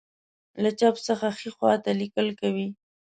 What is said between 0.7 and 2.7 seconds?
چپ څخه ښی خواته لیکل کوي.